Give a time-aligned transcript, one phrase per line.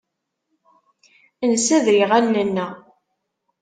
[1.49, 2.71] Nessader iɣallen-nneɣ.